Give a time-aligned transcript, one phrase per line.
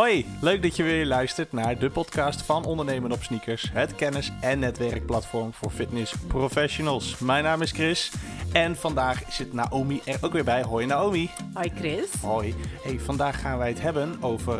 [0.00, 4.32] Hoi, leuk dat je weer luistert naar de podcast van Ondernemen op Sneakers, het kennis-
[4.40, 7.18] en netwerkplatform voor fitness professionals.
[7.18, 8.12] Mijn naam is Chris
[8.52, 10.62] en vandaag zit Naomi er ook weer bij.
[10.62, 11.30] Hoi Naomi.
[11.54, 12.08] Hoi Chris.
[12.22, 12.54] Hoi.
[12.82, 14.58] Hey, vandaag gaan wij het hebben over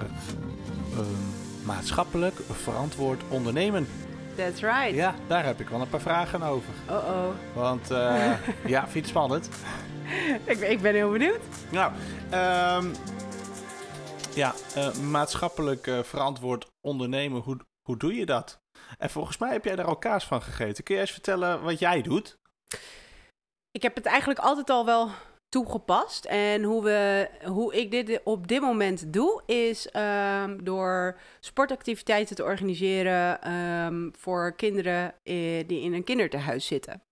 [0.93, 1.05] ehm,
[1.65, 3.89] maatschappelijk verantwoord ondernemen.
[4.37, 4.95] That's right.
[4.95, 6.73] Ja, daar heb ik wel een paar vragen over.
[6.89, 7.29] Oh oh.
[7.55, 8.33] Want eh,
[8.75, 9.49] ja, vind je het spannend?
[10.45, 11.41] ik, ik ben heel benieuwd.
[11.71, 11.93] Nou,
[12.31, 12.87] ehm,
[14.35, 18.61] ja, eh, maatschappelijk eh, verantwoord ondernemen, hoe, hoe doe je dat?
[18.99, 20.85] En volgens mij heb jij daar al kaas van gegeten.
[20.85, 22.39] Kun je eens vertellen wat jij doet?
[23.71, 25.11] Ik heb het eigenlijk altijd al wel
[25.49, 26.25] toegepast.
[26.25, 32.45] En hoe, we, hoe ik dit op dit moment doe, is ehm, door sportactiviteiten te
[32.45, 37.03] organiseren ehm, voor kinderen eh, die in een kinderthuis zitten.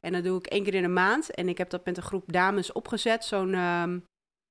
[0.00, 1.30] En dat doe ik één keer in de maand.
[1.30, 3.98] En ik heb dat met een groep dames opgezet, zo'n, ehm,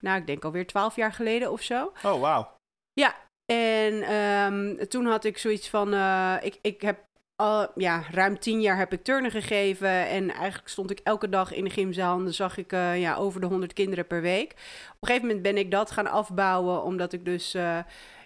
[0.01, 1.91] nou, ik denk alweer twaalf jaar geleden of zo.
[2.03, 2.57] Oh, wauw.
[2.93, 6.99] Ja, en ehm, toen had ik zoiets van, eh, ik, ik heb
[7.35, 10.07] al, ja, ruim tien jaar heb ik turnen gegeven.
[10.07, 13.15] En eigenlijk stond ik elke dag in de gymzaal en dan zag ik uh, ja,
[13.15, 14.51] over de 100 kinderen per week.
[14.51, 17.77] Op een gegeven moment ben ik dat gaan afbouwen, omdat ik dus uh,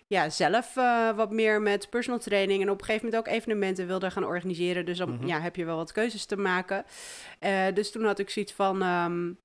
[0.07, 3.87] ja, zelf uh, wat meer met personal training en op een gegeven moment ook evenementen
[3.87, 4.85] wilde gaan organiseren.
[4.85, 5.27] Dus dan mm -hmm.
[5.27, 6.85] ja, heb je wel wat keuzes te maken.
[7.73, 9.39] dus toen had ik zoiets van, um,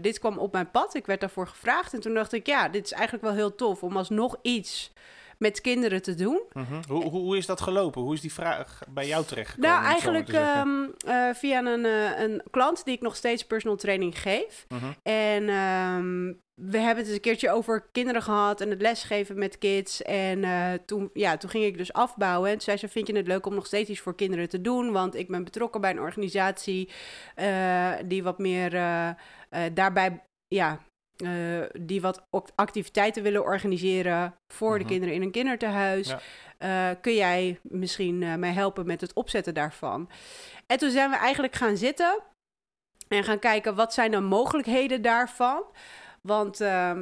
[0.00, 0.94] dit kwam op mijn pad.
[0.94, 3.82] Ik werd daarvoor gevraagd en toen dacht ik, ja, dit is eigenlijk wel heel tof
[3.82, 4.92] om alsnog iets
[5.38, 6.42] met kinderen te doen.
[6.52, 6.80] Mm -hmm.
[6.88, 8.02] hoe, hoe is dat gelopen?
[8.02, 9.70] Hoe is die vraag bij jou terechtgekomen?
[9.70, 14.20] Nou, eigenlijk um, uh, via een, uh, een klant die ik nog steeds personal training
[14.20, 14.66] geef.
[14.68, 14.84] Mhm.
[14.84, 15.12] Mm -hmm.
[15.12, 19.58] En um, we hebben het eens een keertje over kinderen gehad en het lesgeven met
[19.58, 20.02] kids.
[20.02, 22.48] En uh, toen, ja, toen ging ik dus afbouwen.
[22.48, 24.60] En toen zei ze, vind je het leuk om nog steeds iets voor kinderen te
[24.60, 24.92] doen?
[24.92, 26.90] Want ik ben betrokken bij een organisatie
[27.36, 29.10] uh, die wat meer uh,
[29.72, 30.22] daarbij...
[30.48, 30.80] Ja,
[31.80, 34.82] die wat activiteiten willen organiseren voor mm -hmm.
[34.82, 36.14] de kinderen in een kinderthuis.
[36.58, 36.94] Ja.
[36.94, 40.10] Kun jij misschien mij helpen met het opzetten daarvan?
[40.66, 42.22] En toen zijn we eigenlijk gaan zitten
[43.08, 45.64] en gaan kijken wat zijn de mogelijkheden daarvan.
[46.28, 46.98] Want uh,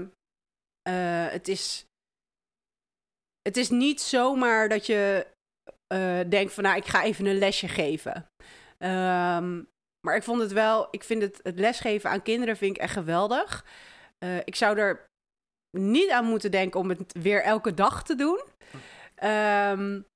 [1.31, 1.87] het, is,
[3.43, 5.27] het is niet zomaar dat je
[6.29, 8.27] denkt van nou ik ga even een lesje geven.
[8.79, 9.71] Um,
[10.07, 12.93] maar ik vond het wel, ik vind het, het lesgeven aan kinderen vind ik echt
[12.93, 13.65] geweldig.
[14.25, 15.07] Uh, ik zou er
[15.79, 18.43] niet aan moeten denken om het weer elke dag te doen.
[19.25, 20.07] Um,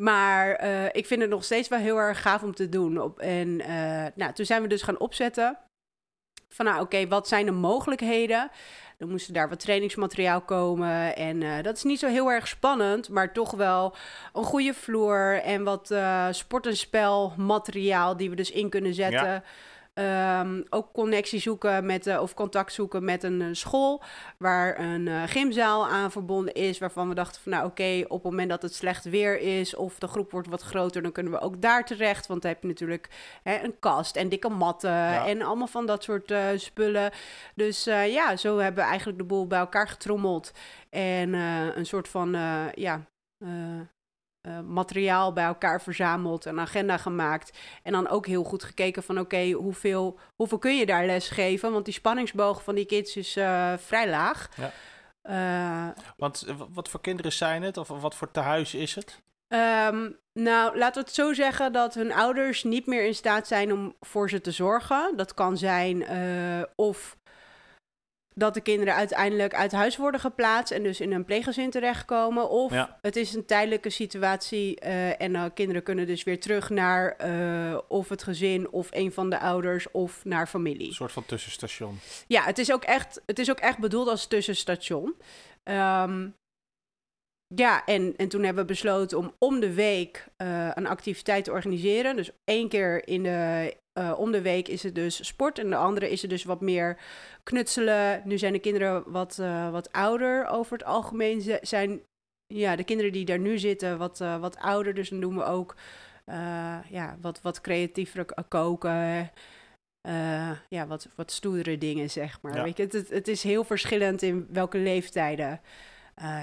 [0.00, 3.00] maar ik vind het nog steeds wel heel erg gaaf om te doen.
[3.00, 3.56] Op, en
[4.14, 5.58] nou, toen zijn we dus gaan opzetten.
[6.56, 8.50] Van nou, oké, okay, wat zijn de mogelijkheden?
[8.98, 11.16] Dan moest daar wat trainingsmateriaal komen.
[11.16, 13.96] En uh, dat is niet zo heel erg spannend, maar toch wel
[14.32, 15.40] een goede vloer.
[15.42, 15.94] En wat
[16.30, 19.28] sport- en spelmateriaal die we dus in kunnen zetten.
[19.28, 19.42] Ja.
[19.98, 24.02] Um, ook connectie zoeken met, uh, of contact zoeken met een uh, school
[24.38, 26.78] waar een uh, gymzaal aan verbonden is.
[26.78, 29.74] Waarvan we dachten van nou oké, okay, op het moment dat het slecht weer is
[29.74, 32.26] of de groep wordt wat groter, dan kunnen we ook daar terecht.
[32.26, 33.08] Want dan heb je natuurlijk
[33.42, 35.26] hè, een kast en dikke matten ja.
[35.26, 37.10] en allemaal van dat soort spullen.
[37.54, 40.52] Dus ja, zo hebben we eigenlijk de boel bij elkaar getrommeld.
[40.90, 42.36] En een soort van
[42.74, 43.06] ja.
[44.46, 47.58] Uh, materiaal bij elkaar verzameld, een agenda gemaakt.
[47.82, 51.28] En dan ook heel goed gekeken van oké, okay, hoeveel, hoeveel kun je daar les
[51.28, 51.72] geven?
[51.72, 54.48] Want die spanningsboog van die kids is uh, vrij laag.
[54.56, 54.72] Ja.
[55.88, 57.76] Uh, Want wat voor kinderen zijn het?
[57.76, 59.22] Of wat voor tehuis is het?
[59.48, 63.72] Um, nou, laten we het zo zeggen dat hun ouders niet meer in staat zijn
[63.72, 65.12] om voor ze te zorgen.
[65.16, 66.04] Dat kan zijn
[66.76, 67.16] of
[68.38, 72.50] dat de kinderen uiteindelijk uit huis worden geplaatst en dus in een pleeggezin terechtkomen.
[72.50, 72.98] Of ja.
[73.02, 77.78] het is een tijdelijke situatie uh, en uh, kinderen kunnen dus weer terug naar uh,
[77.88, 80.88] of het gezin of een van de ouders of naar familie.
[80.88, 81.98] Een soort van tussenstation.
[82.26, 85.14] Ja, het is ook echt, het is ook echt bedoeld als tussenstation.
[85.64, 86.34] Um,
[87.54, 90.26] ja, en, en toen hebben we besloten om om de week
[90.74, 92.16] een activiteit te organiseren.
[92.16, 95.76] Dus één keer in de, uh, om de week is het dus sport en de
[95.76, 96.98] andere is het dus wat meer
[97.42, 98.22] knutselen.
[98.24, 101.58] Nu zijn de kinderen wat, uh, wat ouder over het algemeen.
[101.60, 102.00] Zijn
[102.46, 104.94] ja, de kinderen die daar nu zitten wat, wat ouder.
[104.94, 105.76] Dus dan doen we ook
[106.88, 109.30] ja, wat, wat creatiever koken.
[110.68, 112.56] ja, wat, wat stoerdere dingen, zeg maar.
[112.56, 112.62] Ja.
[112.62, 115.60] Weet je, het, het, het is heel verschillend in welke leeftijden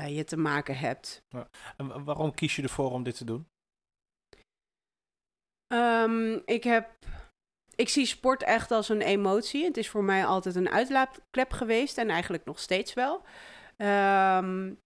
[0.07, 1.23] je te maken hebt.
[1.29, 1.47] Ja.
[1.77, 3.47] En waarom kies je ervoor om dit te doen?
[5.73, 6.89] Um, ik heb.
[7.75, 9.65] Ik zie sport echt als een emotie.
[9.65, 13.21] Het is voor mij altijd een uitlaatklep geweest en eigenlijk nog steeds wel.
[13.77, 14.79] Um,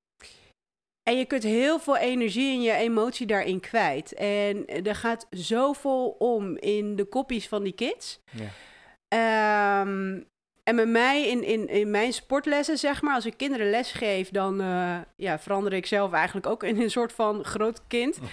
[1.03, 4.13] en je kunt heel veel energie en je emotie daarin kwijt.
[4.13, 8.19] En er gaat zoveel om in de koppies van die kids.
[8.31, 9.81] Ja.
[9.81, 10.27] Um,
[10.67, 14.29] en met mij in, in, in mijn sportlessen, zeg maar, als ik kinderen les geef,
[14.29, 18.17] dan eh, ja, verander ik zelf eigenlijk ook in een soort van groot kind.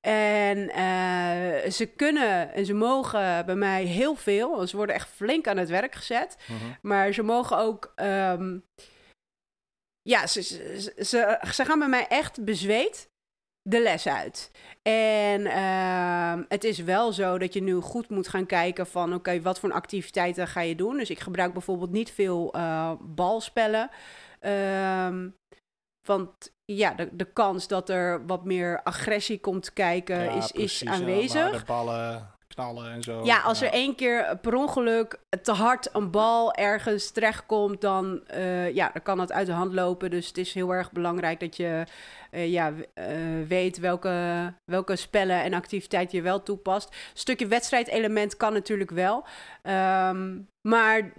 [0.00, 4.66] En eh, ze kunnen en ze mogen bij mij heel veel.
[4.66, 6.36] Ze worden echt flink aan het werk gezet.
[6.46, 6.70] Mhm.
[6.82, 7.92] Maar ze mogen ook.
[7.96, 8.58] ehm,
[10.02, 13.08] ja, ze, ze, ze, ze gaan bij mij echt bezweet
[13.66, 14.50] de les uit.
[14.82, 19.14] En ehm, het is wel zo dat je nu goed moet gaan kijken van...
[19.14, 20.96] oké, wat voor activiteiten ga je doen?
[20.96, 23.90] Dus ik gebruik bijvoorbeeld niet veel eh, balspellen.
[24.40, 25.28] Ehm,
[26.06, 30.84] want ja, de, de kans dat er wat meer agressie komt kijken Ja, is, is
[30.84, 31.64] aanwezig.
[31.64, 33.24] ballen knallen en zo.
[33.24, 38.74] Ja, als er één keer per ongeluk te hard een bal ergens terechtkomt, dan, eh,
[38.74, 40.10] ja, dan kan dat uit de hand lopen.
[40.10, 41.84] Dus het is heel erg belangrijk dat je
[42.30, 43.06] eh, ja, eh,
[43.48, 46.88] weet welke, welke spellen en activiteiten je wel toepast.
[46.88, 49.24] Een stukje wedstrijdelement kan natuurlijk wel.
[49.62, 51.12] Ehm, maar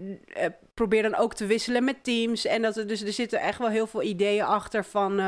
[0.74, 2.46] probeer dan ook te wisselen met teams.
[2.46, 5.22] En dat er, dus er zitten echt wel heel veel ideeën achter van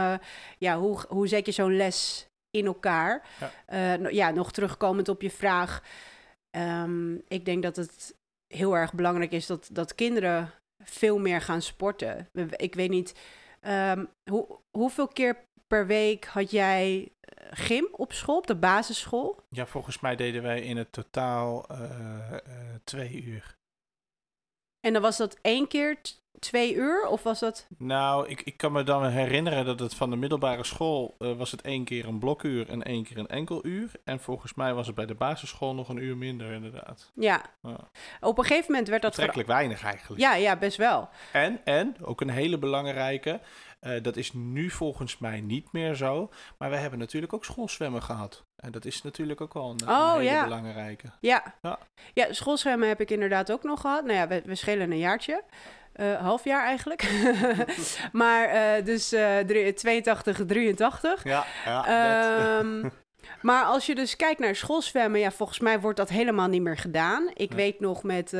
[0.57, 2.26] ja, hoe, hoe zet je zo'n les
[2.57, 3.27] in elkaar.
[3.39, 3.51] Ja.
[3.65, 5.83] Eh, ja, nog terugkomend op je vraag.
[6.50, 8.15] Ehm, ik denk dat het
[8.48, 10.51] heel erg belangrijk is dat, dat kinderen
[10.83, 12.30] veel meer gaan sporten.
[12.56, 13.15] Ik weet niet,
[13.59, 19.39] ehm, hoe, hoeveel keer per week had jij eh, gym op school, op de basisschool?
[19.50, 22.36] Ja, volgens mij deden wij in het totaal eh,
[22.83, 23.56] twee uur.
[24.80, 25.98] En dan was dat één keer
[26.39, 27.07] twee uur?
[27.07, 27.67] Of was dat...
[27.77, 31.51] Nou, ik, ik kan me dan herinneren dat het van de middelbare school eh, was
[31.51, 33.91] het één keer een blokuur en één keer een enkel uur.
[34.03, 37.11] En volgens mij was het bij de basisschool nog een uur minder, inderdaad.
[37.15, 37.77] Ja, Ja.
[38.19, 39.11] op een gegeven moment werd dat...
[39.11, 40.21] Betrekkelijk weinig eigenlijk.
[40.21, 41.09] Ja, ja, best wel.
[41.31, 43.39] En, en, ook een hele belangrijke,
[43.79, 46.29] eh, dat is nu volgens mij niet meer zo.
[46.57, 48.45] Maar we hebben natuurlijk ook schoolzwemmen gehad.
[48.56, 50.44] En dat is natuurlijk ook wel een, een Oh, hele ja.
[50.44, 51.07] belangrijke.
[51.19, 51.56] Ja.
[51.62, 51.79] Ja.
[52.13, 54.03] ja, schoolschermen heb ik inderdaad ook nog gehad.
[54.06, 55.44] Nou ja, we, we schelen een jaartje.
[55.94, 57.09] Eh half jaar eigenlijk.
[58.12, 59.07] maar eh, dus
[59.45, 61.23] drie- 82, 83.
[61.23, 61.85] Ja, ja.
[62.59, 62.89] Ehm,
[63.41, 66.77] maar als je dus kijkt naar schoolzwemmen, ja, volgens mij wordt dat helemaal niet meer
[66.77, 67.30] gedaan.
[67.33, 67.57] Ik Nee.
[67.57, 68.33] weet nog met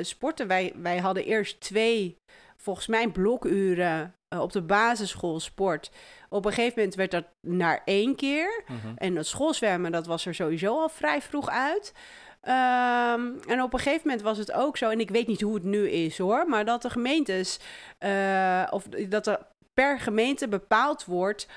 [0.00, 2.18] sporten, wij, wij hadden eerst twee,
[2.56, 5.90] volgens mij, blokuren eh, op de basisschool sport.
[6.28, 8.62] Op een gegeven moment werd dat naar één keer.
[8.66, 8.94] Mhm.
[8.96, 11.92] En dat schoolzwemmen, dat was er sowieso al vrij vroeg uit.
[12.40, 15.54] Ehm, en op een gegeven moment was het ook zo, en ik weet niet hoe
[15.54, 17.60] het nu is hoor, maar dat de gemeentes,
[17.98, 19.38] eh, of dat er
[19.74, 21.48] per gemeente bepaald wordt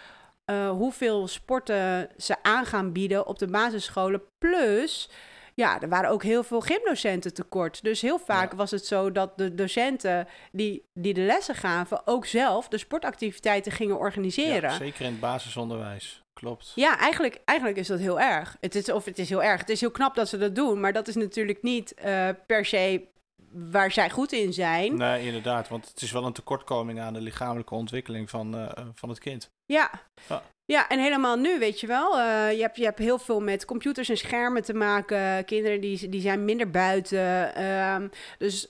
[0.45, 4.21] eh, hoeveel sporten ze aan gaan bieden op de basisscholen.
[4.37, 5.09] Plus,
[5.53, 7.83] ja, er waren ook heel veel gymdocenten tekort.
[7.83, 8.57] Dus heel vaak Ja.
[8.57, 13.71] was het zo dat de docenten die, die de lessen gaven, ook zelf de sportactiviteiten
[13.71, 14.69] gingen organiseren.
[14.69, 16.23] Ja, zeker in het basisonderwijs.
[16.33, 16.71] Klopt.
[16.75, 18.57] Ja, eigenlijk, eigenlijk is dat heel erg.
[18.59, 19.59] Het is, of het is heel erg.
[19.59, 22.65] Het is heel knap dat ze dat doen, maar dat is natuurlijk niet eh, per
[22.65, 23.07] se
[23.53, 24.97] waar zij goed in zijn.
[24.97, 25.67] Nee, inderdaad.
[25.67, 29.49] Want het is wel een tekortkoming aan de lichamelijke ontwikkeling van, eh, van het kind.
[29.65, 29.91] Ja.
[30.29, 30.41] Ja.
[30.65, 32.19] Ja, en helemaal nu, weet je wel.
[32.19, 35.45] eh, je, hebt, je hebt heel veel met computers en schermen te maken.
[35.45, 37.55] Kinderen die, die zijn minder buiten.
[37.55, 38.07] ehm,
[38.37, 38.67] dus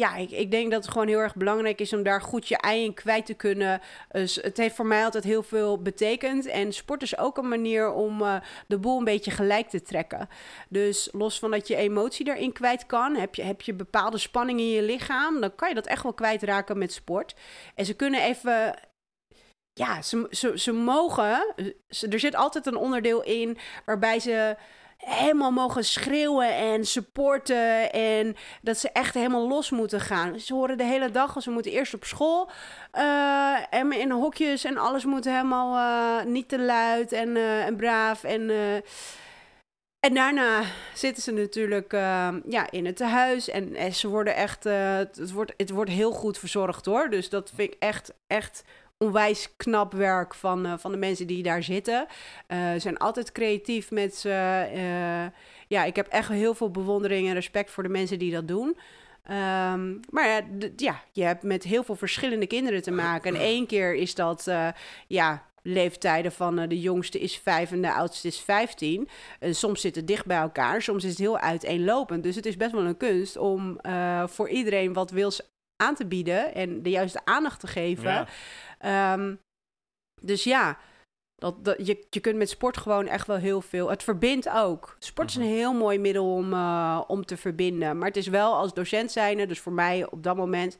[0.00, 2.56] ja, ik, ik denk dat het gewoon heel erg belangrijk is om daar goed je
[2.56, 3.80] ei in kwijt te kunnen.
[4.10, 6.46] Dus het heeft voor mij altijd heel veel betekend.
[6.46, 10.28] En sport is ook een manier om eh, de boel een beetje gelijk te trekken.
[10.68, 14.60] Dus los van dat je emotie erin kwijt kan, heb je, heb je bepaalde spanning
[14.60, 17.34] in je lichaam, dan kan je dat echt wel kwijtraken met sport.
[17.74, 18.78] En ze kunnen even.
[19.72, 21.54] Ja, ze, ze, ze mogen.
[22.10, 24.56] Er zit altijd een onderdeel in waarbij ze
[24.96, 27.92] helemaal mogen schreeuwen en supporten.
[27.92, 30.40] En dat ze echt helemaal los moeten gaan.
[30.40, 32.50] Ze horen de hele dag, ze moeten eerst op school.
[32.92, 37.76] eh, en in hokjes en alles moet helemaal eh, niet te luid en, eh, en
[37.76, 38.24] braaf.
[38.24, 38.50] En,
[40.00, 40.62] en daarna
[40.94, 41.92] zitten ze natuurlijk
[42.48, 43.48] ja, in het tehuis.
[43.48, 44.64] En, en ze worden echt.
[44.64, 47.10] het, wordt, het wordt heel goed verzorgd hoor.
[47.10, 48.64] Dus dat vind ik echt, echt
[48.98, 52.06] onwijs knap werk van, eh, van de mensen die daar zitten.
[52.46, 54.30] Eh, Ze zijn altijd creatief met ze.
[54.72, 58.48] eh, ja, ik heb echt heel veel bewondering en respect voor de mensen die dat
[58.48, 58.76] doen.
[59.24, 60.44] Ehm, maar
[60.76, 63.34] ja, je hebt met heel veel verschillende kinderen te maken.
[63.34, 64.50] En één keer is dat,
[65.06, 69.08] ja, leeftijden van de jongste is vijf en de oudste is vijftien.
[69.40, 72.22] En soms zit het dicht bij elkaar, soms is het heel uiteenlopend.
[72.22, 73.80] Dus het is best wel een kunst om
[74.26, 75.40] voor iedereen wat wils
[75.76, 78.10] aan te bieden en de juiste aandacht te geven.
[78.10, 78.26] Ja.
[78.78, 79.34] Ehm,
[80.22, 80.78] dus ja,
[81.34, 83.90] dat, dat, je, je kunt met sport gewoon echt wel heel veel.
[83.90, 84.96] Het verbindt ook.
[84.98, 85.50] Sport is een Mhm.
[85.52, 87.98] heel mooi middel om, eh, om te verbinden.
[87.98, 90.78] Maar het is wel als docent zijnde, dus voor mij op dat moment,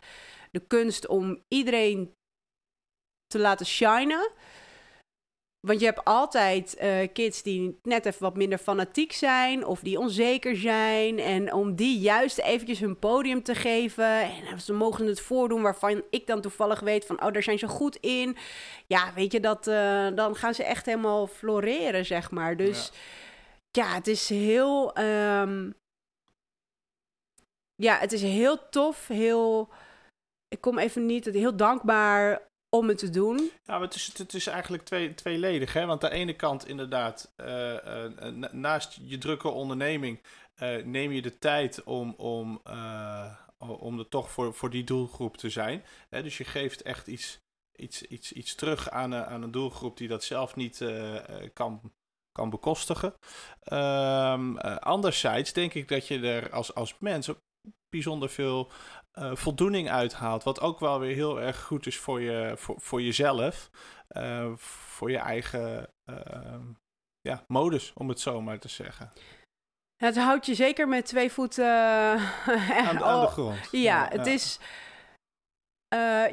[0.51, 2.15] de kunst om iedereen
[3.27, 4.31] te laten shinen.
[5.61, 9.99] Want je hebt altijd uh, kids die net even wat minder fanatiek zijn of die
[9.99, 11.19] onzeker zijn.
[11.19, 14.21] En om die juist eventjes hun podium te geven.
[14.21, 17.69] En ze mogen het voordoen waarvan ik dan toevallig weet van, oh, daar zijn ze
[17.69, 18.37] goed in.
[18.87, 22.57] Ja, weet je, dat, uh, dan gaan ze echt helemaal floreren, zeg maar.
[22.57, 22.91] Dus
[23.71, 24.99] ja, ja het is heel...
[24.99, 25.75] Um,
[27.83, 29.69] ja, het is heel tof, heel...
[30.49, 33.51] Ik kom even niet, heel dankbaar om het te doen.
[33.65, 35.73] Ja, het is, het is eigenlijk twee, tweeledig.
[35.73, 35.87] Hè?
[35.87, 40.21] Want aan de ene kant inderdaad, uh, uh, naast je drukke onderneming,
[40.63, 42.63] uh, neem je de tijd om, om,
[43.59, 45.85] om er toch voor, voor die doelgroep te zijn.
[46.09, 46.23] Hè?
[46.23, 47.39] Dus je geeft echt iets,
[47.77, 50.85] iets, iets, iets terug aan, aan een doelgroep die dat zelf niet
[51.53, 51.93] kan,
[52.33, 53.15] kan bekostigen.
[53.73, 57.29] Um, anderzijds denk ik dat je er als, als mens
[57.89, 58.71] bijzonder veel
[59.19, 60.43] uh, voldoening uithaalt.
[60.43, 63.71] Wat ook wel weer heel erg goed is voor, je, voor, voor jezelf.
[64.11, 66.61] Uh, voor je eigen uh,
[67.21, 69.13] ja, modus, om het zo maar te zeggen.
[69.97, 73.69] Het houdt je zeker met twee voeten aan, aan, de grond.
[73.71, 74.33] Ja, ja het ja.
[74.33, 74.59] is.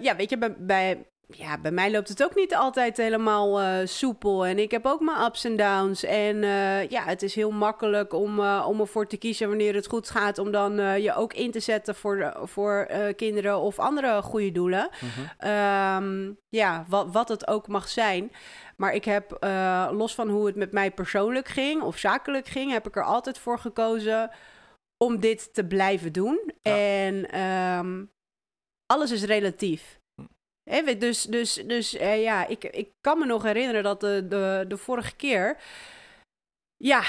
[0.01, 3.77] ja, weet je, bij, bij ja, bij mij loopt het ook niet altijd helemaal uh,
[3.83, 4.45] soepel.
[4.45, 6.03] En ik heb ook mijn ups en downs.
[6.03, 9.87] En uh, ja, het is heel makkelijk om, uh, om ervoor te kiezen wanneer het
[9.87, 10.37] goed gaat.
[10.37, 14.89] Om dan je ook in te zetten voor, voor kinderen of andere goede doelen.
[14.99, 15.49] -hmm.
[15.49, 18.31] um, ja, wat, wat het ook mag zijn.
[18.77, 19.37] Maar ik heb,
[19.91, 23.37] los van hoe het met mij persoonlijk ging of zakelijk ging, heb ik er altijd
[23.37, 24.31] voor gekozen
[24.97, 26.51] om dit te blijven doen.
[26.61, 26.77] Ja.
[26.77, 27.39] En
[27.79, 28.11] um,
[28.85, 30.01] alles is relatief.
[30.99, 34.77] Dus dus, dus uh, ja, ik, ik kan me nog herinneren dat de, de, de
[34.77, 35.57] vorige keer.
[36.77, 37.03] Ja,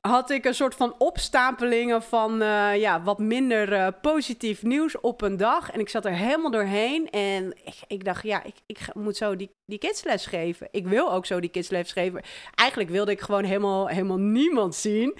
[0.00, 5.22] had ik een soort van opstapelingen van uh, ja, wat minder uh, positief nieuws op
[5.22, 5.70] een dag.
[5.70, 7.10] En ik zat er helemaal doorheen.
[7.10, 10.68] En ik, ik dacht, ja, ik, ik moet zo die, die kidsles geven.
[10.70, 12.22] Ik wil ook zo die kidsles geven.
[12.54, 15.18] Eigenlijk wilde ik gewoon helemaal, helemaal niemand zien.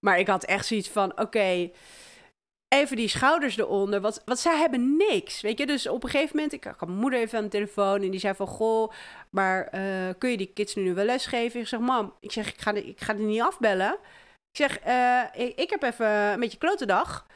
[0.00, 1.70] Maar ik had echt zoiets van, oké.
[2.70, 4.00] Even die schouders eronder.
[4.00, 5.40] Wat, wat zij hebben niks.
[5.40, 8.02] Weet je, dus op een gegeven moment, ik had mijn moeder even aan de telefoon
[8.02, 8.92] en die zei van goh,
[9.30, 11.60] maar uh, kun je die kids nu wel lesgeven?
[11.60, 13.92] Ik zeg, mam, ik zeg, ik ga, de, ik ga die niet afbellen.
[14.52, 17.26] Ik zeg, uh, ik, ik, heb even een beetje klote dag.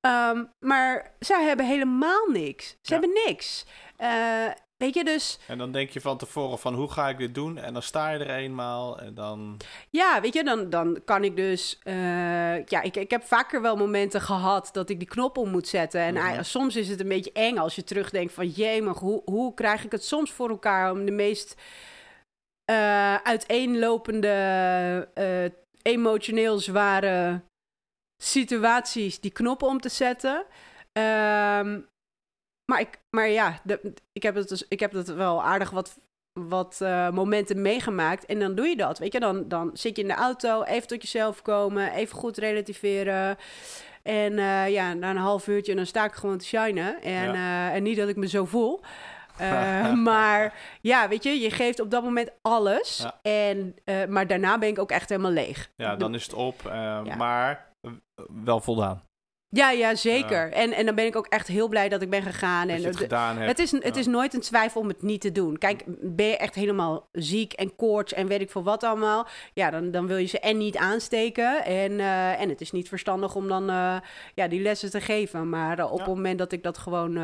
[0.00, 2.68] Um, maar zij hebben helemaal niks.
[2.68, 3.00] Ze ja.
[3.00, 3.66] hebben niks.
[3.98, 4.50] Uh,
[4.82, 5.38] Weet je, dus...
[5.46, 7.58] En dan denk je van tevoren van hoe ga ik dit doen?
[7.58, 9.56] En dan sta je er eenmaal en dan...
[9.90, 11.78] Ja, weet je, dan, dan kan ik dus...
[11.84, 11.94] Uh,
[12.66, 16.00] ja, ik, ik heb vaker wel momenten gehad dat ik die knop om moet zetten.
[16.00, 16.42] En mm -hmm.
[16.42, 18.52] soms is het een beetje eng als je terugdenkt van...
[18.84, 21.54] Maar hoe, hoe krijg ik het soms voor elkaar om de meest
[22.70, 25.44] uh, uiteenlopende, uh,
[25.82, 27.40] emotioneel zware
[28.22, 30.44] situaties die knoppen om te zetten...
[30.92, 31.90] Um,
[32.64, 35.98] maar, ik, maar ja, de, ik, heb het dus, ik heb het wel aardig wat,
[36.32, 38.26] wat uh, momenten meegemaakt.
[38.26, 38.98] En dan doe je dat.
[38.98, 42.36] Weet je, dan, dan zit je in de auto, even tot jezelf komen, even goed
[42.36, 43.36] relativeren.
[44.02, 47.02] En uh, ja, na een half uurtje dan sta ik gewoon te shinen.
[47.02, 47.68] En, ja.
[47.68, 48.80] uh, en niet dat ik me zo voel.
[50.04, 52.98] maar ja, weet je, je geeft op dat moment alles.
[52.98, 53.18] Ja.
[53.22, 53.74] En,
[54.08, 55.70] maar daarna ben ik ook echt helemaal leeg.
[55.76, 56.60] Ja, dan is het op.
[56.64, 57.16] Ja.
[57.16, 57.72] Maar
[58.44, 59.02] wel voldaan.
[59.54, 60.48] Ja, ja, zeker.
[60.48, 60.52] Ja.
[60.52, 62.68] En, en dan ben ik ook echt heel blij dat ik ben gegaan.
[62.68, 64.00] Dat en het, gedaan het, is, het ja.
[64.00, 65.58] is nooit een twijfel om het niet te doen.
[65.58, 69.26] Kijk, ben je echt helemaal ziek en koorts en weet ik veel wat allemaal.
[69.54, 71.64] Ja, dan, dan wil je ze en niet aansteken.
[71.64, 73.96] En, uh, en het is niet verstandig om dan uh,
[74.34, 75.48] ja, die lessen te geven.
[75.48, 76.04] Maar uh, op ja.
[76.04, 77.20] het moment dat ik dat gewoon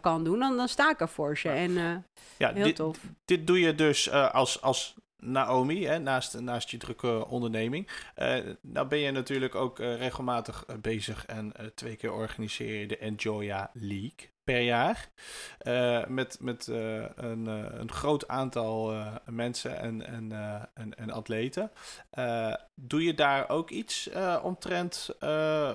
[0.00, 1.48] kan doen, dan, dan sta ik er voor ze.
[1.48, 2.04] En
[2.36, 2.98] ja, heel dit, tof.
[3.24, 7.88] Dit doe je dus als, als Naomi, hè, naast, naast je drukke onderneming.
[8.16, 12.86] Uh, nou ben je natuurlijk ook uh, regelmatig uh, bezig en twee keer organiseer je
[12.86, 15.08] de Enjoya League per jaar.
[16.08, 17.46] met met een,
[17.80, 18.94] een groot aantal
[19.24, 20.32] mensen en, en,
[20.74, 21.70] en, en, atleten.
[22.74, 24.10] doe je daar ook iets
[24.42, 25.16] omtrent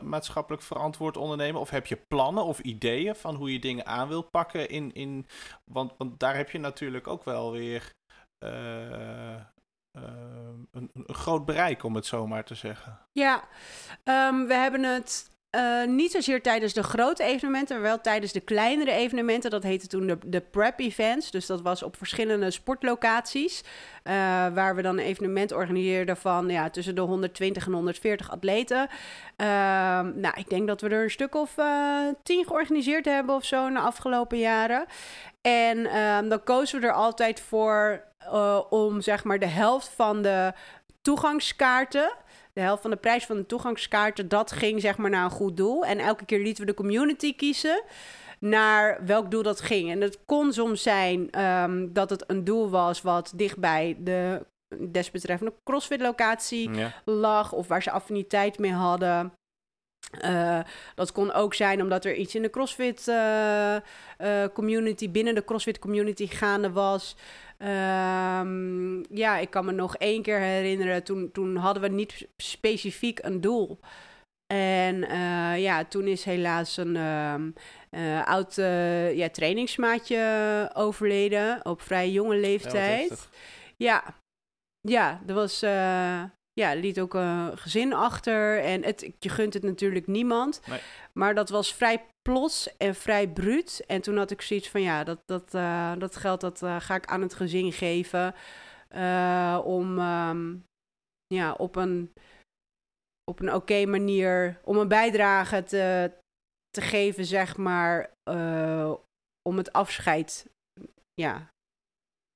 [0.01, 1.61] maatschappelijk verantwoord ondernemen?
[1.61, 4.69] Of heb je plannen of ideeën van hoe je dingen aan wil pakken?
[4.69, 5.27] In, in,
[5.65, 7.93] want, want daar heb je natuurlijk ook wel weer
[10.71, 12.99] een, een, groot bereik, om het zo maar te zeggen.
[13.11, 13.43] Ja,
[14.03, 18.39] um, we hebben het uh, niet zozeer tijdens de grote evenementen, maar wel tijdens de
[18.39, 19.49] kleinere evenementen.
[19.49, 21.31] Dat heette toen de, de prep events.
[21.31, 23.63] Dus dat was op verschillende sportlocaties.
[24.53, 28.87] Waar we dan een evenement organiseerden van ja, tussen de 120 en 140 atleten.
[29.37, 29.47] Uh,
[29.99, 31.55] nou, ik denk dat we er een stuk of
[32.23, 34.85] tien georganiseerd hebben of zo in de afgelopen jaren.
[35.41, 40.21] En ehm, dan kozen we er altijd voor uh, om zeg maar de helft van
[40.21, 40.53] de
[41.01, 42.13] toegangskaarten.
[42.53, 45.57] De helft van de prijs van de toegangskaarten, dat ging zeg maar naar een goed
[45.57, 45.85] doel.
[45.85, 47.83] En elke keer lieten we de community kiezen
[48.39, 49.91] naar welk doel dat ging.
[49.91, 54.45] En het kon soms zijn um, dat het een doel was wat dicht bij de
[54.77, 56.93] desbetreffende CrossFit-locatie Ja.
[57.05, 59.33] lag of waar ze affiniteit mee hadden.
[60.19, 60.59] Eh,
[60.95, 63.81] dat kon ook zijn omdat er iets in de CrossFit eh, eh,
[64.53, 67.15] community, binnen de CrossFit community gaande was.
[67.61, 73.19] Ehm, ja, ik kan me nog één keer herinneren, toen, toen hadden we niet specifiek
[73.23, 73.79] een doel.
[74.53, 77.51] En eh, ja, toen is helaas een ehm,
[77.89, 83.09] eh, oud eh, ja, trainingsmaatje overleden op vrij jonge Ja, leeftijd.
[83.09, 83.29] heftig.
[83.77, 84.03] Ja,
[84.87, 85.61] ja, er was,
[86.53, 90.61] ja, liet ook een gezin achter en het, je gunt het natuurlijk niemand.
[90.67, 90.79] Nee.
[91.13, 93.83] Maar dat was vrij plots en vrij bruut.
[93.87, 96.95] En toen had ik zoiets van, ja, dat, dat, eh, dat geld dat eh, ga
[96.95, 98.35] ik aan het gezin geven
[98.87, 100.55] eh, om, ehm,
[101.27, 102.13] ja, op een,
[103.31, 106.11] op een oké manier, om een bijdrage te,
[106.69, 108.93] te geven, zeg maar, eh,
[109.49, 110.49] om het afscheid,
[111.13, 111.50] ja,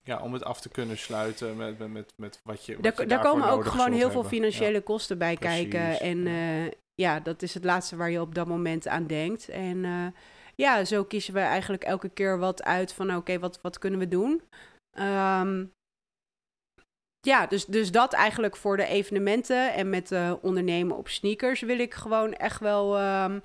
[0.05, 2.73] Ja, om het af te kunnen sluiten met, met, met, met wat je.
[2.73, 5.99] wat Daar, je daar daarvoor komen ook gewoon heel veel financiële kosten bij Precies, kijken.
[5.99, 6.69] En ja.
[6.95, 7.19] ja.
[7.19, 9.49] dat is het laatste waar je op dat moment aan denkt.
[9.49, 10.07] En eh,
[10.55, 14.07] ja, zo kiezen we eigenlijk elke keer wat uit van oké, wat, wat kunnen we
[14.07, 14.41] doen?
[14.97, 15.65] Ehm,
[17.19, 19.73] ja, dus, dus dat eigenlijk voor de evenementen.
[19.73, 22.97] En met eh, ondernemen op sneakers wil ik gewoon echt wel.
[22.97, 23.39] ehm,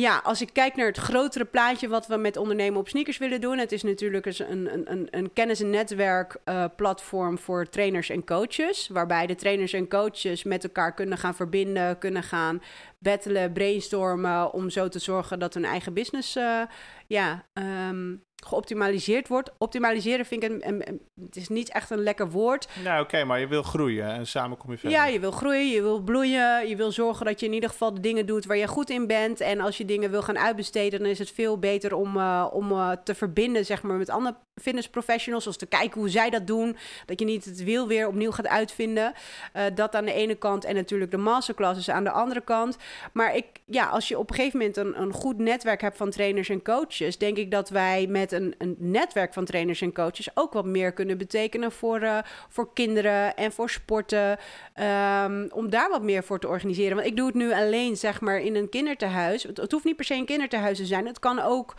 [0.00, 3.40] ja, als ik kijk naar het grotere plaatje wat we met ondernemen op sneakers willen
[3.40, 3.58] doen.
[3.58, 8.88] Het is natuurlijk een, een, een, een kennis- en netwerkplatform voor trainers en coaches.
[8.88, 12.62] Waarbij de trainers en coaches met elkaar kunnen gaan verbinden, kunnen gaan
[12.98, 14.52] battelen, brainstormen.
[14.52, 16.62] Om zo te zorgen dat hun eigen business eh,
[17.06, 19.50] ja, ehm, geoptimaliseerd wordt.
[19.58, 22.68] Optimaliseren vind ik een, een- een- het is niet echt een lekker woord.
[22.84, 24.98] Nou, oké, maar je wil groeien en samen kom je verder.
[24.98, 27.94] Ja, je wil groeien, je wil bloeien, je wil zorgen dat je in ieder geval
[27.94, 29.40] de dingen doet waar je goed in bent.
[29.40, 32.70] En als je dingen wil gaan uitbesteden, dan is het veel beter om, eh, om
[32.70, 35.46] eh, te verbinden zeg maar, met andere fitness professionals.
[35.46, 36.76] Of te kijken hoe zij dat doen.
[37.06, 39.12] Dat je niet het wiel weer opnieuw gaat uitvinden.
[39.52, 42.76] Eh, dat aan de ene kant en natuurlijk de masterclasses aan de andere kant.
[43.12, 46.10] Maar ik, ja, als je op een gegeven moment een, een goed netwerk hebt van
[46.10, 50.36] trainers en coaches, denk ik dat wij met een, een netwerk van trainers en coaches
[50.36, 52.18] ook wat meer kunnen betekenen voor, eh,
[52.48, 54.38] voor kinderen en voor sporten.
[54.74, 56.96] Ehm, om daar wat meer voor te organiseren.
[56.96, 59.42] Want ik doe het nu alleen, zeg maar, in een kinderthuis.
[59.42, 61.06] Het, het hoeft niet per se een kinderthuis te zijn.
[61.06, 61.74] Het kan ook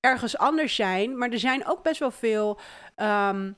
[0.00, 1.18] ergens anders zijn.
[1.18, 2.58] Maar er zijn ook best wel veel.
[2.94, 3.50] ehm,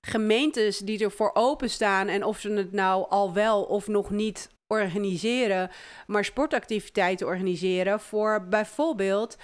[0.00, 5.70] gemeentes die ervoor openstaan en of ze het nou al wel of nog niet organiseren,
[6.06, 9.36] maar sportactiviteiten organiseren voor bijvoorbeeld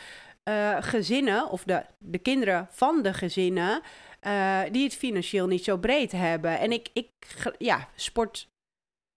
[0.46, 3.80] eh, gezinnen of de, de kinderen van de gezinnen
[4.20, 6.58] eh, die het financieel niet zo breed hebben.
[6.58, 7.10] En ik, ik
[7.58, 8.48] ja, sport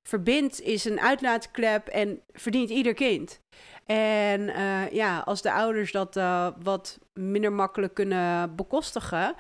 [0.08, 3.42] verbindt is een uitlaatklep en verdient ieder kind.
[3.86, 6.16] En eh, ja, als de ouders dat
[6.64, 9.36] wat minder makkelijk kunnen bekostigen,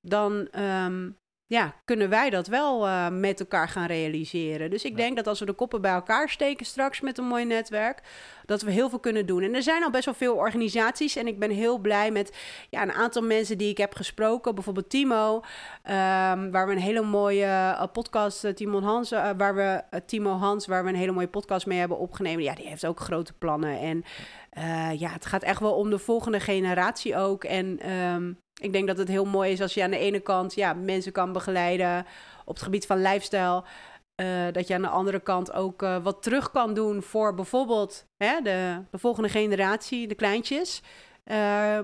[0.00, 1.10] dan ehm,
[1.50, 4.70] ja, kunnen wij dat wel eh, met elkaar gaan realiseren.
[4.70, 4.96] Dus ik Ja.
[4.96, 8.02] denk dat als we de koppen bij elkaar steken straks met een mooi netwerk,
[8.46, 9.42] dat we heel veel kunnen doen.
[9.42, 12.36] En er zijn al best wel veel organisaties en ik ben heel blij met
[12.68, 14.54] ja, een aantal mensen die ik heb gesproken.
[14.54, 15.40] Bijvoorbeeld Timo,
[15.82, 20.66] ehm, waar we een hele mooie eh, podcast, eh, Timo Hans, waar we Timo Hans,
[20.66, 22.42] waar we een hele mooie podcast mee hebben opgenomen.
[22.42, 23.78] Ja, die heeft ook grote plannen.
[23.78, 24.04] En
[24.98, 27.44] ja, het gaat echt wel om de volgende generatie ook.
[27.44, 30.54] En ehm, ik denk dat het heel mooi is als je aan de ene kant
[30.54, 32.06] ja, mensen kan begeleiden
[32.44, 33.64] op het gebied van lifestyle.
[34.14, 38.06] eh, dat je aan de andere kant ook eh, wat terug kan doen voor bijvoorbeeld
[38.16, 40.82] hè, de, de volgende generatie, de kleintjes.
[41.24, 41.78] Eh,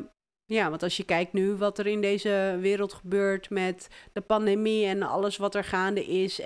[0.45, 4.87] ja, want als je kijkt nu wat er in deze wereld gebeurt met de pandemie
[4.87, 6.41] en alles wat er gaande is.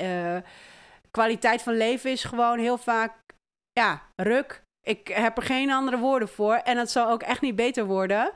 [1.10, 3.12] kwaliteit van leven is gewoon heel vaak,
[3.72, 4.62] ja, ruk.
[4.86, 6.54] Ik heb er geen andere woorden voor.
[6.54, 8.32] En het zal ook echt niet beter worden.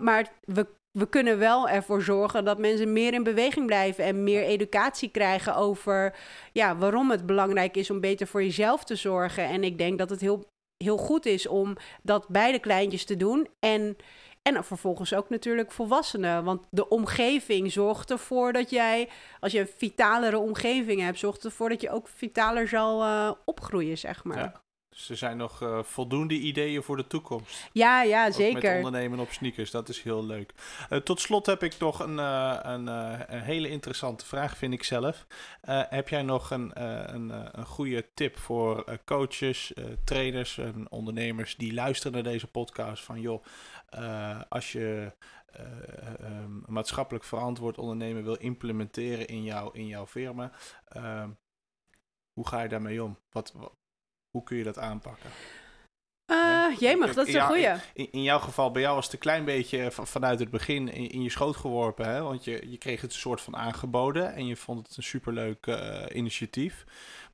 [0.00, 0.66] Maar we,
[0.98, 5.56] we kunnen wel ervoor zorgen dat mensen meer in beweging blijven en meer educatie krijgen
[5.56, 6.16] over
[6.52, 9.44] ja, waarom het belangrijk is om beter voor jezelf te zorgen.
[9.44, 10.44] En ik denk dat het heel,
[10.84, 13.48] heel goed is om dat bij de kleintjes te doen.
[13.60, 13.96] En,
[14.42, 16.44] en vervolgens ook natuurlijk volwassenen.
[16.44, 19.08] Want de omgeving zorgt ervoor dat jij,
[19.40, 23.98] als je een vitalere omgeving hebt, zorgt ervoor dat je ook vitaler zal eh, opgroeien,
[23.98, 24.38] zeg maar.
[24.38, 24.63] Ja.
[24.94, 27.68] Dus er zijn nog eh, voldoende ideeën voor de toekomst.
[27.72, 28.62] Ja, ja, Ook zeker.
[28.62, 30.52] met ondernemen op sneakers, dat is heel leuk.
[30.88, 34.82] Eh, tot slot heb ik nog een, eh, een, een hele interessante vraag, vind ik
[34.82, 35.26] zelf.
[35.66, 36.82] Heb jij nog een,
[37.14, 39.72] een, een goede tip voor coaches,
[40.04, 43.04] trainers en ondernemers die luisteren naar deze podcast?
[43.04, 43.44] Van joh,
[44.48, 45.12] als je
[45.54, 45.64] eh,
[46.20, 50.52] ehm, maatschappelijk verantwoord ondernemen wil implementeren in, jouw in jouw firma,
[50.88, 51.30] ehm,
[52.32, 53.18] hoe ga je daarmee om?
[53.30, 53.72] Wat, wat-
[54.34, 55.30] hoe kun je dat aanpakken?
[56.32, 57.72] Uh, jemig, dat is een goeie.
[57.94, 61.10] In, in, jouw geval, bij jou was het een klein beetje vanuit het begin in,
[61.10, 62.08] in, je schoot geworpen.
[62.08, 62.22] Hè?
[62.22, 65.66] Want je, je kreeg het een soort van aangeboden en je vond het een superleuk
[65.66, 66.84] uh, initiatief.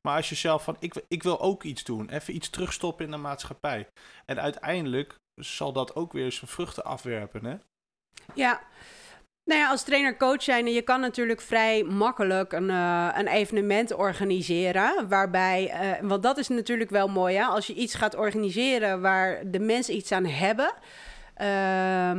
[0.01, 3.11] Maar als je zelf van, ik, ik wil ook iets doen, even iets terugstoppen in
[3.11, 3.87] de maatschappij.
[4.25, 7.55] En uiteindelijk zal dat ook weer zijn vruchten afwerpen, hè?
[8.33, 8.61] Ja,
[9.51, 15.07] nou ja, als trainer-coach zijn, je kan natuurlijk vrij makkelijk een, uh, een evenement organiseren.
[15.09, 17.43] Waarbij, uh, want dat is natuurlijk wel mooi, hè?
[17.43, 20.73] als je iets gaat organiseren waar de mensen iets aan hebben.
[21.41, 22.09] Uh,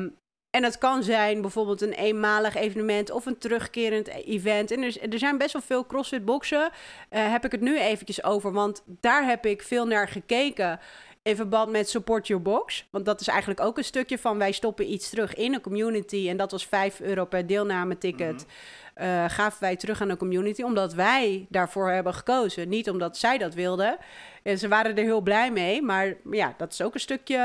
[0.50, 4.70] en dat kan zijn bijvoorbeeld een eenmalig evenement of een terugkerend event.
[4.70, 6.70] En er, zijn best wel veel CrossFit boxen.
[7.10, 10.80] Uh, heb ik het nu eventjes over, want daar heb ik veel naar gekeken
[11.22, 12.86] in verband met Support Your Box.
[12.90, 16.28] Want dat is eigenlijk ook een stukje van wij stoppen iets terug in een community.
[16.28, 18.32] En dat was 5 euro per deelnameticket.
[18.32, 18.50] Mm
[18.96, 22.68] uh, gaven wij terug aan de community, omdat wij daarvoor hebben gekozen.
[22.68, 23.96] Niet omdat zij dat wilden.
[24.42, 25.82] En ze waren er heel blij mee.
[25.82, 27.36] Maar ja, dat is ook een stukje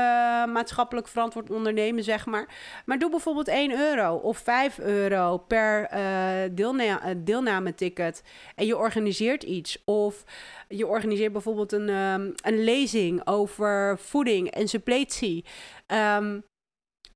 [0.52, 2.48] maatschappelijk verantwoord ondernemen, zeg maar.
[2.84, 8.22] Maar doe bijvoorbeeld 1 euro of 5 euro per uh, deelna deelnameticket.
[8.54, 9.82] En je organiseert iets.
[9.84, 10.24] Of
[10.68, 15.44] je organiseert bijvoorbeeld een, um, een lezing over voeding en suppletie.
[15.86, 16.44] Um,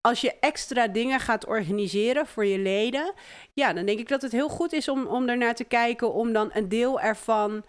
[0.09, 3.13] als je extra dingen gaat organiseren voor je leden,
[3.53, 6.33] ja, dan denk ik dat het heel goed is om, om ernaar te kijken, om
[6.33, 7.65] dan een deel ervan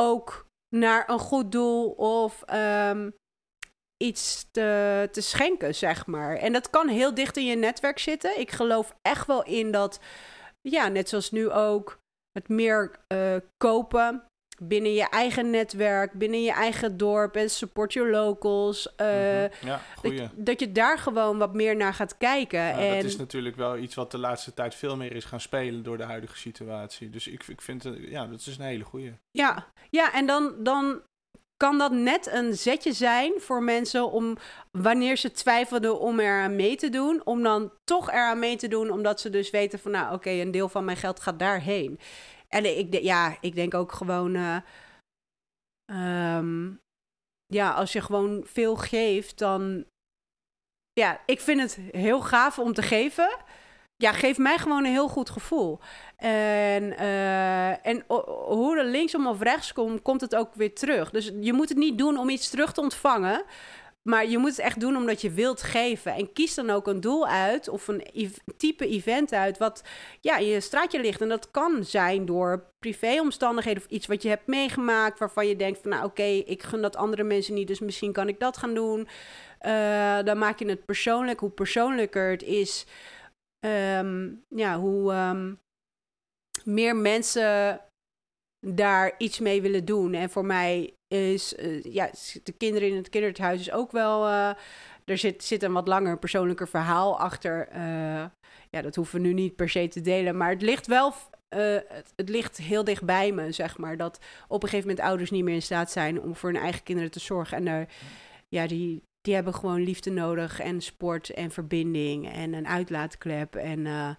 [0.00, 3.14] ook naar een goed doel of um,
[3.96, 6.36] iets te, te schenken, zeg maar.
[6.36, 8.40] En dat kan heel dicht in je netwerk zitten.
[8.40, 10.00] Ik geloof echt wel in dat,
[10.60, 11.98] ja, net zoals nu ook,
[12.32, 14.24] het meer uh, kopen
[14.68, 18.92] binnen je eigen netwerk, binnen je eigen dorp en support your locals.
[19.00, 22.60] Uh, ja, dat, dat, je daar gewoon wat meer naar gaat kijken.
[22.60, 22.94] Ja, en...
[22.94, 25.96] Dat is natuurlijk wel iets wat de laatste tijd veel meer is gaan spelen door
[25.96, 27.10] de huidige situatie.
[27.10, 29.12] Dus ik, ik vind, het, ja, dat is een hele goeie.
[29.30, 31.02] Ja, ja en dan, dan
[31.62, 34.36] kan dat net een zetje zijn voor mensen om
[34.70, 38.90] wanneer ze twijfelden om eraan mee te doen, om dan toch eraan mee te doen,
[38.90, 41.98] omdat ze dus weten van nou oké, een deel van mijn geld gaat daarheen.
[42.54, 44.34] En ik, ja, ik denk ook gewoon.
[44.34, 44.56] Uh,
[46.36, 46.80] um,
[47.46, 49.84] ja, als je gewoon veel geeft, dan.
[50.92, 53.36] Ja, ik vind het heel gaaf om te geven.
[53.96, 55.78] Ja, geeft mij gewoon een heel goed gevoel.
[56.16, 58.04] En, uh, en
[58.46, 61.10] hoe er linksom of rechts komt, komt het ook weer terug.
[61.10, 63.44] Dus je moet het niet doen om iets terug te ontvangen.
[64.08, 66.14] Maar je moet het echt doen omdat je wilt geven.
[66.14, 68.04] En kies dan ook een doel uit of een
[68.56, 69.82] type event uit wat
[70.20, 71.20] ja, in je straatje ligt.
[71.20, 75.80] En dat kan zijn door privéomstandigheden of iets wat je hebt meegemaakt waarvan je denkt
[75.80, 78.74] van nou oké, ik gun dat andere mensen niet, dus misschien kan ik dat gaan
[78.74, 79.08] doen.
[79.66, 81.40] Uh, dan maak je het persoonlijk.
[81.40, 82.86] Hoe persoonlijker het is,
[83.66, 85.60] um, ja, hoe um,
[86.64, 87.80] meer mensen
[88.66, 90.14] daar iets mee willen doen.
[90.14, 92.10] En voor mij is, uh, ja,
[92.42, 94.48] de kinderen in het kinderthuis is ook wel, uh,
[95.04, 97.68] er zit, zit een wat langer persoonlijker verhaal achter.
[97.72, 98.24] Uh,
[98.70, 101.14] ja, dat hoeven we nu niet per se te delen, maar het ligt wel,
[101.48, 103.96] het, het, ligt heel dicht bij me, zeg maar.
[103.96, 106.82] Dat op een gegeven moment ouders niet meer in staat zijn om voor hun eigen
[106.82, 107.56] kinderen te zorgen.
[107.56, 107.88] En daar,
[108.48, 113.54] ja, die, die hebben gewoon liefde nodig en sport en verbinding en een uitlaatklep.
[113.54, 114.16] En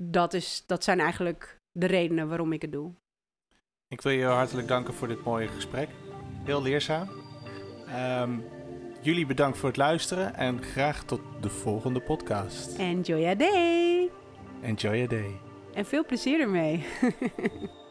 [0.00, 2.92] dat, is, dat zijn eigenlijk de redenen waarom ik het doe.
[3.90, 5.88] Ik wil je hartelijk danken voor dit mooie gesprek.
[6.44, 7.08] Heel leerzaam.
[8.20, 8.44] Um,
[9.00, 12.78] jullie bedankt voor het luisteren en graag tot de volgende podcast.
[12.78, 14.10] Enjoy your day.
[14.62, 15.40] Enjoy your day.
[15.74, 16.86] En veel plezier ermee.